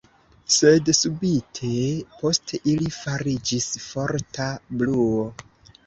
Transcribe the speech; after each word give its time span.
Sed 0.53 0.89
subite 0.99 1.69
post 2.23 2.55
ili 2.73 2.91
fariĝis 2.99 3.71
forta 3.87 4.53
bruo. 4.81 5.25